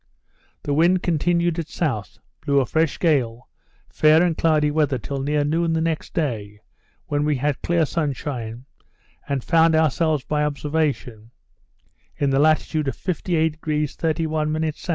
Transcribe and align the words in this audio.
The 0.63 0.73
wind 0.73 1.03
continued 1.03 1.59
at 1.59 1.67
south, 1.67 2.17
blew 2.43 2.59
a 2.59 2.65
fresh 2.65 2.97
gale, 2.97 3.47
fair 3.87 4.23
and 4.23 4.35
cloudy 4.35 4.71
weather, 4.71 4.97
till 4.97 5.19
near 5.19 5.43
noon 5.43 5.73
the 5.73 5.79
next 5.79 6.15
day, 6.15 6.59
when 7.05 7.23
we 7.23 7.35
had 7.35 7.61
clear 7.61 7.85
sun 7.85 8.13
shine, 8.13 8.65
and 9.29 9.43
found 9.43 9.75
ourselves, 9.75 10.23
by 10.23 10.43
observation, 10.43 11.29
in 12.17 12.31
the 12.31 12.39
latitude 12.39 12.87
of 12.87 12.97
58° 12.97 13.95
31' 13.95 14.63
S. 14.63 14.89